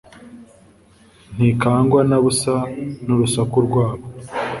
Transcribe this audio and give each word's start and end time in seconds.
ntikangwa 1.35 1.99
na 2.09 2.17
busa 2.23 2.55
n’urusaku 3.05 3.57
rwabo, 3.67 4.05